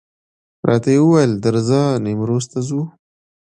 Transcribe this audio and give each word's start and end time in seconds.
راته 0.67 0.91
وویل 0.99 1.31
درځه 1.45 1.81
نیمروز 2.05 2.45
ته 2.51 2.59
ځو. 2.67 2.81